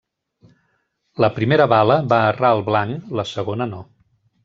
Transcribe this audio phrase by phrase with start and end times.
[1.25, 3.87] La primera bala va errar el blanc, la segona no.